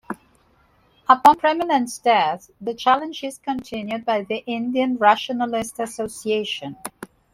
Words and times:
Upon 1.07 1.35
Premanand's 1.37 1.99
death, 1.99 2.49
the 2.59 2.73
challenge 2.73 3.23
is 3.23 3.37
continued 3.37 4.03
by 4.03 4.23
the 4.23 4.37
Indian 4.47 4.97
Rationalist 4.97 5.79
Association. 5.79 6.75